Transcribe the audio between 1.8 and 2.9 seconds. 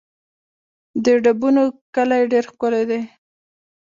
کلی ډېر ښکلی